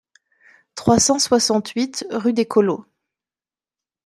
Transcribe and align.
trois 0.73 0.99
cent 0.99 1.19
soixante-huit 1.19 2.07
rue 2.09 2.33
des 2.33 2.47
Collots 2.47 2.87